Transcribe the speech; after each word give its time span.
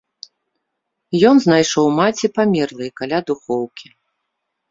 Ён 1.31 1.35
знайшоў 1.45 1.85
маці 1.99 2.27
памерлай 2.37 2.91
каля 3.01 3.19
духоўкі. 3.27 3.87